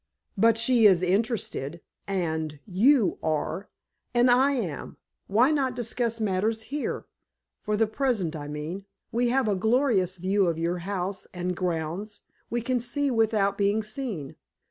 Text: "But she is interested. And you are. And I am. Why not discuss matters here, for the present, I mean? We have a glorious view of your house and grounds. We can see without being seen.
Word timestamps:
"But 0.35 0.57
she 0.57 0.87
is 0.87 1.03
interested. 1.03 1.79
And 2.07 2.59
you 2.65 3.19
are. 3.21 3.69
And 4.15 4.31
I 4.31 4.53
am. 4.53 4.97
Why 5.27 5.51
not 5.51 5.75
discuss 5.75 6.19
matters 6.19 6.63
here, 6.73 7.05
for 7.61 7.77
the 7.77 7.85
present, 7.85 8.35
I 8.35 8.47
mean? 8.47 8.85
We 9.11 9.27
have 9.29 9.47
a 9.47 9.55
glorious 9.55 10.17
view 10.17 10.47
of 10.47 10.57
your 10.57 10.79
house 10.79 11.27
and 11.35 11.55
grounds. 11.55 12.21
We 12.49 12.61
can 12.63 12.79
see 12.79 13.11
without 13.11 13.59
being 13.59 13.83
seen. 13.83 14.37